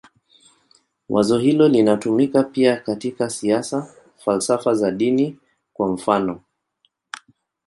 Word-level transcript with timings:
Wazo 1.09 1.37
hilo 1.37 1.67
linatumika 1.67 2.43
pia 2.43 2.75
katika 2.79 3.29
siasa, 3.29 3.95
falsafa 4.17 4.73
na 4.73 4.91
dini, 4.91 5.39
kwa 5.73 5.87
mfanof. 5.91 6.41